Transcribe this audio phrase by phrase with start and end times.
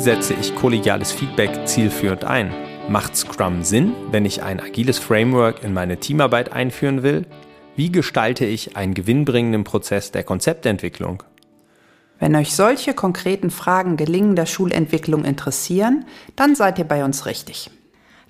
[0.00, 2.52] setze ich kollegiales Feedback zielführend ein?
[2.88, 7.26] Macht Scrum Sinn, wenn ich ein agiles Framework in meine Teamarbeit einführen will?
[7.76, 11.22] Wie gestalte ich einen gewinnbringenden Prozess der Konzeptentwicklung?
[12.18, 17.70] Wenn euch solche konkreten Fragen gelingender Schulentwicklung interessieren, dann seid ihr bei uns richtig.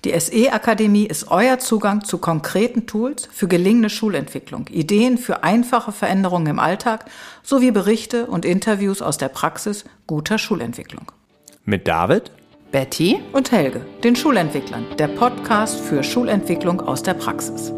[0.03, 6.47] Die SE-Akademie ist euer Zugang zu konkreten Tools für gelingende Schulentwicklung, Ideen für einfache Veränderungen
[6.47, 7.05] im Alltag
[7.43, 11.11] sowie Berichte und Interviews aus der Praxis guter Schulentwicklung.
[11.63, 12.31] Mit David,
[12.71, 17.71] Betty und Helge, den Schulentwicklern, der Podcast für Schulentwicklung aus der Praxis.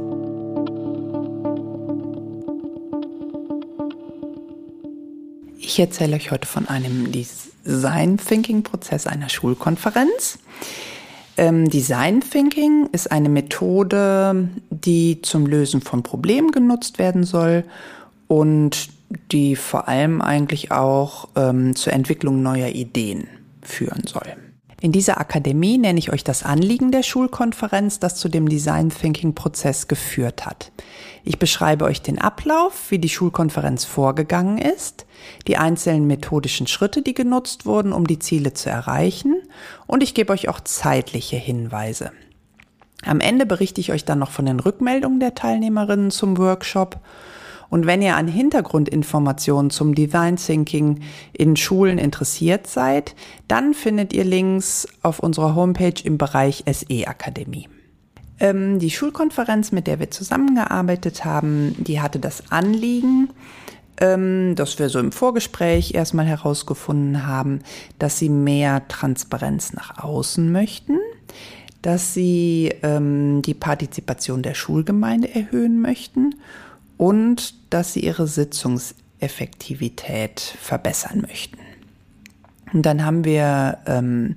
[5.57, 10.39] Ich erzähle euch heute von einem Design Thinking Prozess einer Schulkonferenz.
[11.35, 17.65] Ähm, Design Thinking ist eine Methode, die zum Lösen von Problemen genutzt werden soll
[18.29, 18.87] und
[19.33, 23.27] die vor allem eigentlich auch ähm, zur Entwicklung neuer Ideen
[23.67, 24.35] führen soll.
[24.83, 29.33] In dieser Akademie nenne ich euch das Anliegen der Schulkonferenz, das zu dem Design Thinking
[29.33, 30.73] Prozess geführt hat.
[31.23, 35.05] Ich beschreibe euch den Ablauf, wie die Schulkonferenz vorgegangen ist,
[35.47, 39.35] die einzelnen methodischen Schritte, die genutzt wurden, um die Ziele zu erreichen,
[39.87, 42.11] und ich gebe euch auch zeitliche Hinweise.
[43.05, 46.99] Am Ende berichte ich euch dann noch von den Rückmeldungen der Teilnehmerinnen zum Workshop
[47.73, 50.99] und wenn ihr an Hintergrundinformationen zum Design Thinking
[51.31, 53.15] in Schulen interessiert seid,
[53.47, 57.67] dann findet ihr Links auf unserer Homepage im Bereich SE Akademie.
[58.39, 63.29] Ähm, die Schulkonferenz, mit der wir zusammengearbeitet haben, die hatte das Anliegen,
[63.99, 67.61] ähm, dass wir so im Vorgespräch erstmal herausgefunden haben,
[67.97, 70.99] dass sie mehr Transparenz nach außen möchten,
[71.81, 76.35] dass sie ähm, die Partizipation der Schulgemeinde erhöhen möchten
[76.97, 81.59] und dass sie ihre Sitzungseffektivität verbessern möchten.
[82.73, 84.35] Und dann haben wir ähm,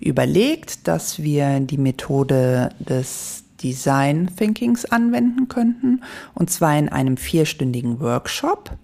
[0.00, 6.02] überlegt, dass wir die Methode des Design Thinkings anwenden könnten,
[6.34, 8.76] und zwar in einem vierstündigen Workshop.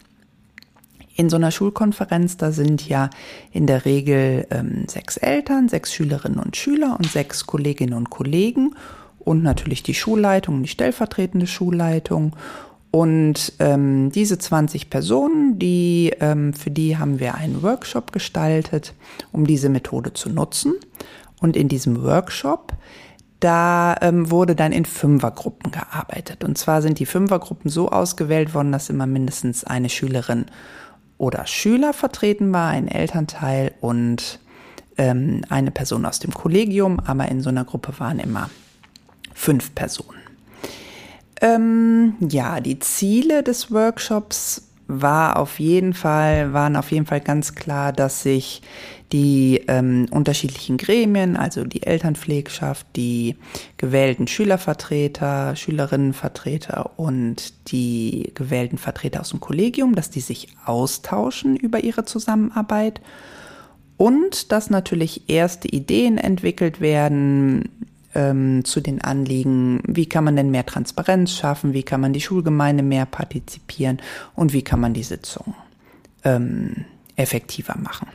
[1.14, 3.10] In so einer Schulkonferenz, da sind ja
[3.50, 8.74] in der Regel ähm, sechs Eltern, sechs Schülerinnen und Schüler und sechs Kolleginnen und Kollegen
[9.18, 12.34] und natürlich die Schulleitung, die stellvertretende Schulleitung.
[12.92, 18.92] Und ähm, diese 20 Personen, die, ähm, für die haben wir einen Workshop gestaltet,
[19.32, 20.74] um diese Methode zu nutzen.
[21.40, 22.74] Und in diesem Workshop,
[23.40, 26.44] da ähm, wurde dann in Fünfergruppen gearbeitet.
[26.44, 30.44] Und zwar sind die Fünfergruppen so ausgewählt worden, dass immer mindestens eine Schülerin
[31.16, 34.38] oder Schüler vertreten war, ein Elternteil und
[34.98, 37.00] ähm, eine Person aus dem Kollegium.
[37.00, 38.50] Aber in so einer Gruppe waren immer
[39.32, 40.31] fünf Personen.
[41.42, 47.54] Ähm, ja, die Ziele des Workshops war auf jeden Fall, waren auf jeden Fall ganz
[47.54, 48.62] klar, dass sich
[49.10, 53.36] die ähm, unterschiedlichen Gremien, also die Elternpflegschaft, die
[53.76, 61.82] gewählten Schülervertreter, Schülerinnenvertreter und die gewählten Vertreter aus dem Kollegium, dass die sich austauschen über
[61.82, 63.00] ihre Zusammenarbeit.
[63.98, 67.81] Und dass natürlich erste Ideen entwickelt werden,
[68.14, 72.20] ähm, zu den Anliegen, wie kann man denn mehr Transparenz schaffen, wie kann man die
[72.20, 74.00] Schulgemeinde mehr partizipieren
[74.34, 75.54] und wie kann man die Sitzung
[76.24, 76.84] ähm,
[77.16, 78.08] effektiver machen.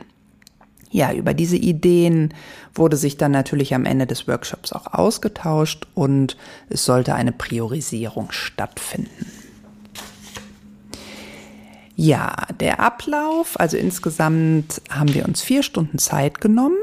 [0.90, 2.32] Ja, über diese Ideen
[2.74, 6.36] wurde sich dann natürlich am Ende des Workshops auch ausgetauscht und
[6.70, 9.26] es sollte eine Priorisierung stattfinden.
[11.94, 16.76] Ja, der Ablauf, also insgesamt haben wir uns vier Stunden Zeit genommen.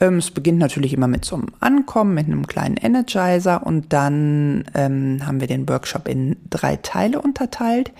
[0.00, 4.64] Ähm, es beginnt natürlich immer mit so einem Ankommen, mit einem kleinen Energizer und dann
[4.74, 7.92] ähm, haben wir den Workshop in drei Teile unterteilt.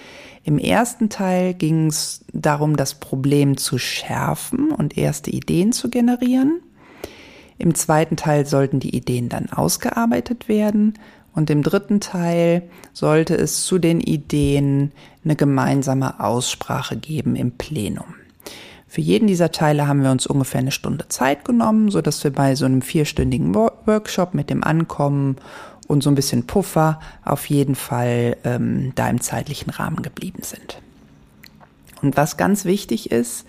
[0.43, 6.61] Im ersten Teil ging es darum, das Problem zu schärfen und erste Ideen zu generieren.
[7.59, 10.95] Im zweiten Teil sollten die Ideen dann ausgearbeitet werden
[11.35, 12.63] und im dritten Teil
[12.95, 14.93] sollte es zu den Ideen
[15.23, 18.15] eine gemeinsame Aussprache geben im Plenum.
[18.91, 22.33] Für jeden dieser Teile haben wir uns ungefähr eine Stunde Zeit genommen, so dass wir
[22.33, 25.37] bei so einem vierstündigen Workshop mit dem Ankommen
[25.87, 30.83] und so ein bisschen Puffer auf jeden Fall ähm, da im zeitlichen Rahmen geblieben sind.
[32.03, 33.47] Und was ganz wichtig ist,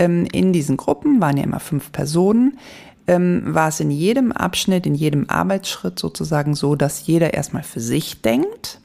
[0.00, 2.58] ähm, in diesen Gruppen waren ja immer fünf Personen,
[3.06, 7.80] ähm, war es in jedem Abschnitt, in jedem Arbeitsschritt sozusagen so, dass jeder erstmal für
[7.80, 8.80] sich denkt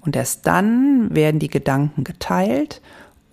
[0.00, 2.82] und erst dann werden die Gedanken geteilt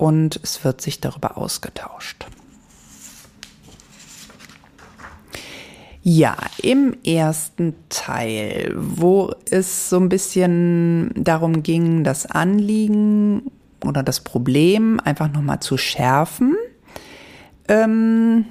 [0.02, 2.26] und es wird sich darüber ausgetauscht.
[6.02, 13.52] Ja, im ersten Teil, wo es so ein bisschen darum ging, das Anliegen
[13.86, 16.56] oder das Problem einfach nochmal zu schärfen,
[17.68, 18.46] ähm,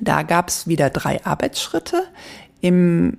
[0.00, 2.02] Da gab es wieder drei Arbeitsschritte.
[2.60, 3.18] Im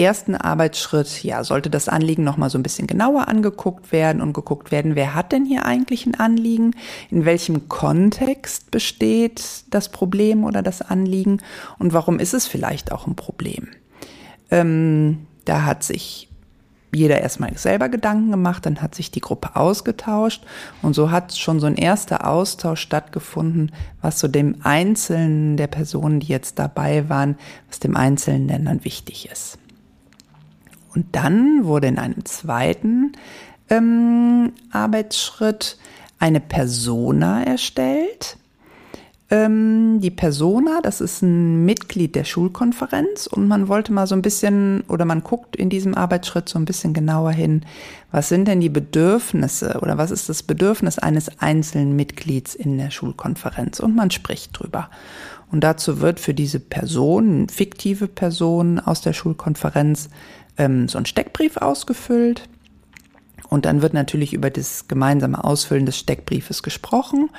[0.00, 4.70] ersten Arbeitsschritt, ja, sollte das Anliegen nochmal so ein bisschen genauer angeguckt werden und geguckt
[4.70, 6.74] werden, wer hat denn hier eigentlich ein Anliegen?
[7.10, 11.38] In welchem Kontext besteht das Problem oder das Anliegen?
[11.78, 13.68] Und warum ist es vielleicht auch ein Problem?
[14.50, 16.28] Ähm, da hat sich
[16.92, 20.44] jeder erstmal selber Gedanken gemacht, dann hat sich die Gruppe ausgetauscht
[20.82, 23.70] und so hat schon so ein erster Austausch stattgefunden,
[24.00, 27.38] was so dem Einzelnen der Personen, die jetzt dabei waren,
[27.68, 29.59] was dem Einzelnen denn dann wichtig ist.
[30.94, 33.12] Und dann wurde in einem zweiten
[33.68, 35.78] ähm, Arbeitsschritt
[36.18, 38.36] eine Persona erstellt.
[39.32, 44.22] Ähm, die Persona, das ist ein Mitglied der Schulkonferenz und man wollte mal so ein
[44.22, 47.64] bisschen oder man guckt in diesem Arbeitsschritt so ein bisschen genauer hin,
[48.10, 52.90] was sind denn die Bedürfnisse oder was ist das Bedürfnis eines einzelnen Mitglieds in der
[52.90, 54.90] Schulkonferenz und man spricht drüber.
[55.52, 60.08] Und dazu wird für diese Person, fiktive Person aus der Schulkonferenz,
[60.60, 62.48] ähm, so ein Steckbrief ausgefüllt.
[63.48, 67.30] Und dann wird natürlich über das gemeinsame Ausfüllen des Steckbriefes gesprochen.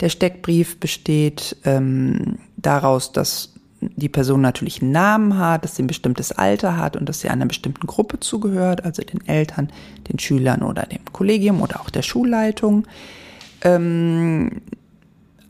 [0.00, 5.88] Der Steckbrief besteht ähm, daraus, dass die Person natürlich einen Namen hat, dass sie ein
[5.88, 9.70] bestimmtes Alter hat und dass sie einer bestimmten Gruppe zugehört, also den Eltern,
[10.08, 12.86] den Schülern oder dem Kollegium oder auch der Schulleitung.
[13.62, 14.62] Ähm,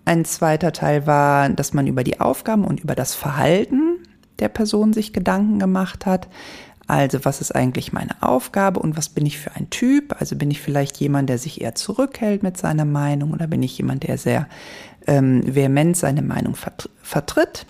[0.04, 3.98] ein zweiter Teil war, dass man über die Aufgaben und über das Verhalten
[4.38, 6.28] der Person sich Gedanken gemacht hat.
[6.88, 10.16] Also was ist eigentlich meine Aufgabe und was bin ich für ein Typ?
[10.18, 13.76] Also bin ich vielleicht jemand, der sich eher zurückhält mit seiner Meinung oder bin ich
[13.76, 14.48] jemand, der sehr
[15.06, 16.56] ähm, vehement seine Meinung
[17.02, 17.66] vertritt?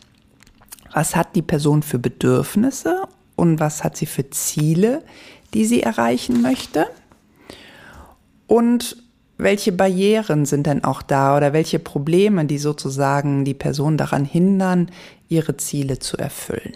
[0.92, 5.02] Was hat die Person für Bedürfnisse und was hat sie für Ziele,
[5.52, 6.86] die sie erreichen möchte?
[8.46, 9.02] Und
[9.36, 14.92] welche Barrieren sind denn auch da oder welche Probleme, die sozusagen die Person daran hindern,
[15.28, 16.74] ihre Ziele zu erfüllen?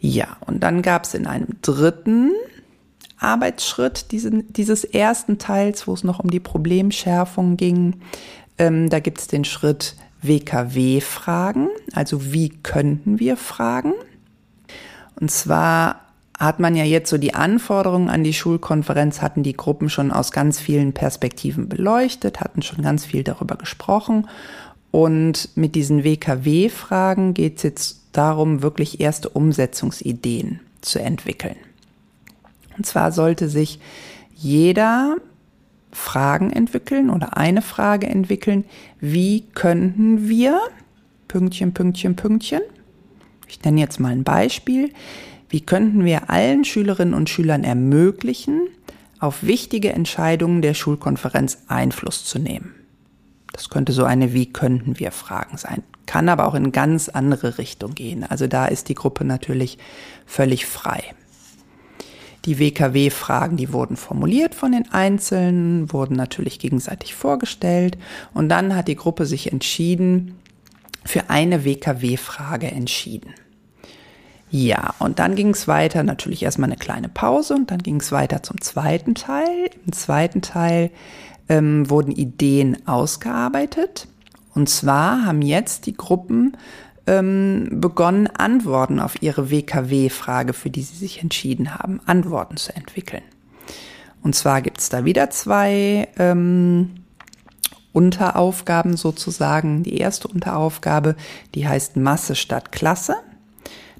[0.00, 2.32] Ja, und dann gab es in einem dritten
[3.18, 8.00] Arbeitsschritt diesen, dieses ersten Teils, wo es noch um die Problemschärfung ging.
[8.58, 13.92] Ähm, da gibt es den Schritt WKW-Fragen, also wie könnten wir fragen?
[15.20, 16.00] Und zwar
[16.38, 20.30] hat man ja jetzt so die Anforderungen an die Schulkonferenz, hatten die Gruppen schon aus
[20.30, 24.28] ganz vielen Perspektiven beleuchtet, hatten schon ganz viel darüber gesprochen.
[24.92, 31.56] Und mit diesen WKW-Fragen geht es jetzt darum, wirklich erste Umsetzungsideen zu entwickeln.
[32.76, 33.78] Und zwar sollte sich
[34.34, 35.16] jeder
[35.92, 38.64] Fragen entwickeln oder eine Frage entwickeln,
[39.00, 40.60] wie könnten wir,
[41.28, 42.60] Pünktchen, Pünktchen, Pünktchen,
[43.46, 44.92] ich nenne jetzt mal ein Beispiel,
[45.48, 48.68] wie könnten wir allen Schülerinnen und Schülern ermöglichen,
[49.20, 52.74] auf wichtige Entscheidungen der Schulkonferenz Einfluss zu nehmen.
[53.52, 57.58] Das könnte so eine Wie könnten wir Fragen sein kann aber auch in ganz andere
[57.58, 58.24] Richtung gehen.
[58.24, 59.76] Also da ist die Gruppe natürlich
[60.24, 61.04] völlig frei.
[62.46, 67.98] Die WKW-Fragen, die wurden formuliert von den Einzelnen, wurden natürlich gegenseitig vorgestellt
[68.32, 70.38] und dann hat die Gruppe sich entschieden,
[71.04, 73.34] für eine WKW-Frage entschieden.
[74.50, 78.12] Ja, und dann ging es weiter, natürlich erstmal eine kleine Pause und dann ging es
[78.12, 79.68] weiter zum zweiten Teil.
[79.84, 80.90] Im zweiten Teil
[81.50, 84.08] ähm, wurden Ideen ausgearbeitet
[84.54, 86.56] und zwar haben jetzt die Gruppen
[87.06, 93.22] ähm, begonnen, Antworten auf ihre WKW-Frage, für die sie sich entschieden haben, Antworten zu entwickeln.
[94.22, 96.90] Und zwar gibt es da wieder zwei ähm,
[97.92, 99.82] Unteraufgaben sozusagen.
[99.82, 101.16] Die erste Unteraufgabe,
[101.54, 103.16] die heißt Masse statt Klasse.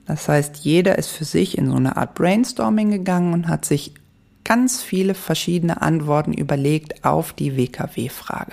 [0.06, 3.94] Das heißt, jeder ist für sich in so eine Art Brainstorming gegangen und hat sich
[4.44, 8.52] ganz viele verschiedene Antworten überlegt auf die WKW-Frage.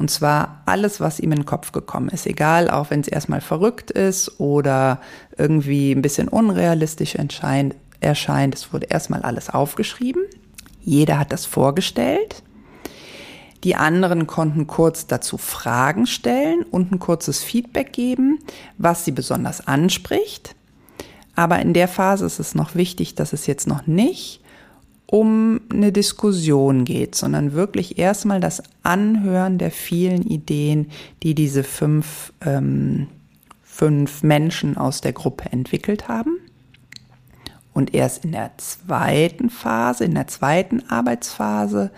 [0.00, 2.26] Und zwar alles, was ihm in den Kopf gekommen ist.
[2.26, 4.98] Egal, auch wenn es erstmal verrückt ist oder
[5.36, 7.74] irgendwie ein bisschen unrealistisch erscheint.
[8.54, 10.22] Es wurde erstmal alles aufgeschrieben.
[10.80, 12.42] Jeder hat das vorgestellt.
[13.62, 18.38] Die anderen konnten kurz dazu Fragen stellen und ein kurzes Feedback geben,
[18.78, 20.54] was sie besonders anspricht.
[21.36, 24.39] Aber in der Phase ist es noch wichtig, dass es jetzt noch nicht
[25.10, 30.90] um eine Diskussion geht, sondern wirklich erstmal das Anhören der vielen Ideen,
[31.24, 33.08] die diese fünf, ähm,
[33.64, 36.36] fünf Menschen aus der Gruppe entwickelt haben.
[37.72, 41.90] Und erst in der zweiten Phase, in der zweiten Arbeitsphase,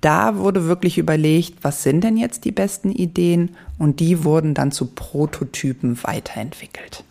[0.00, 4.72] da wurde wirklich überlegt, was sind denn jetzt die besten Ideen und die wurden dann
[4.72, 7.04] zu Prototypen weiterentwickelt.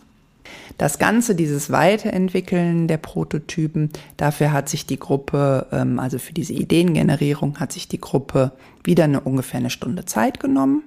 [0.78, 6.52] Das Ganze, dieses Weiterentwickeln der Prototypen, dafür hat sich die Gruppe, ähm, also für diese
[6.52, 8.52] Ideengenerierung, hat sich die Gruppe
[8.84, 10.84] wieder eine ungefähr eine Stunde Zeit genommen.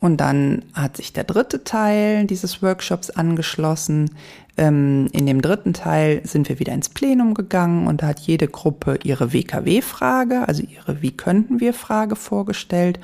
[0.00, 4.10] Und dann hat sich der dritte Teil dieses Workshops angeschlossen.
[4.56, 8.46] Ähm, in dem dritten Teil sind wir wieder ins Plenum gegangen und da hat jede
[8.46, 13.00] Gruppe ihre WKW-Frage, also ihre Wie könnten wir Frage vorgestellt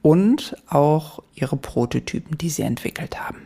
[0.00, 3.38] und auch ihre Prototypen, die sie entwickelt haben.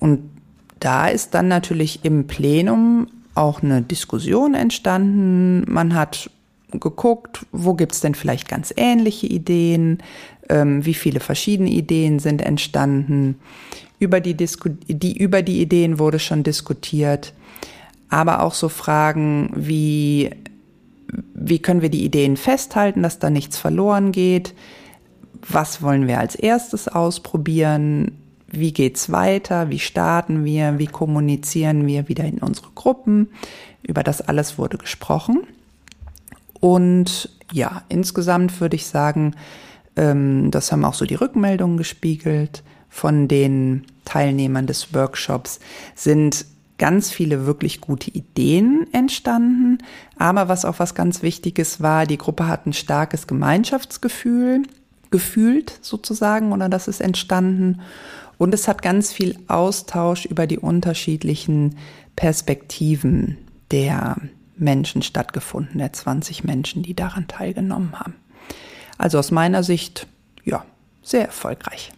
[0.00, 0.30] Und
[0.80, 5.64] da ist dann natürlich im Plenum auch eine Diskussion entstanden.
[5.72, 6.30] Man hat
[6.72, 9.98] geguckt, wo gibt's denn vielleicht ganz ähnliche Ideen,
[10.48, 13.36] ähm, wie viele verschiedene Ideen sind entstanden.
[13.98, 17.34] Über die, Disku die, über die Ideen wurde schon diskutiert,
[18.08, 20.30] aber auch so Fragen wie,
[21.34, 24.54] wie können wir die Ideen festhalten, dass da nichts verloren geht?
[25.48, 28.19] Was wollen wir als erstes ausprobieren?
[28.50, 29.70] Wie geht's weiter?
[29.70, 30.78] Wie starten wir?
[30.78, 33.28] Wie kommunizieren wir wieder in unsere Gruppen?
[33.82, 35.46] Über das alles wurde gesprochen.
[36.60, 39.34] Und ja, insgesamt würde ich sagen,
[39.96, 45.60] ähm, das haben auch so die Rückmeldungen gespiegelt von den Teilnehmern des Workshops,
[45.94, 46.44] sind
[46.78, 49.78] ganz viele wirklich gute Ideen entstanden.
[50.16, 54.62] Aber was auch was ganz Wichtiges war, die Gruppe hat ein starkes Gemeinschaftsgefühl
[55.10, 57.80] gefühlt sozusagen oder das ist entstanden.
[58.38, 61.76] Und es hat ganz viel Austausch über die unterschiedlichen
[62.16, 63.36] Perspektiven
[63.70, 64.16] der
[64.56, 68.14] Menschen stattgefunden, der 20 Menschen, die daran teilgenommen haben.
[68.98, 70.06] Also aus meiner Sicht,
[70.44, 70.64] ja,
[71.02, 71.92] sehr erfolgreich.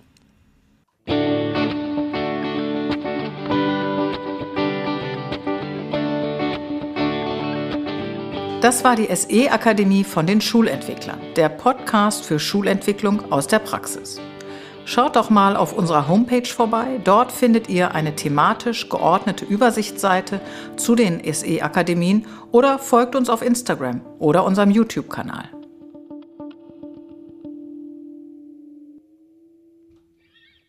[8.63, 14.21] Das war die SE Akademie von den Schulentwicklern, der Podcast für Schulentwicklung aus der Praxis.
[14.85, 17.01] Schaut doch mal auf unserer Homepage vorbei.
[17.03, 20.41] Dort findet ihr eine thematisch geordnete Übersichtsseite
[20.77, 25.62] zu den SE-Akademien oder folgt uns auf Instagram oder unserem YouTube-Kanal.